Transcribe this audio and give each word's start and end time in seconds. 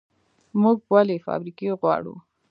موږ 0.61 0.77
ولې 0.91 1.17
فابریکې 1.25 1.69
غواړو؟ 1.79 2.15